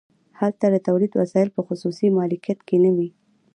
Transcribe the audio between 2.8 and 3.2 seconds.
نه وي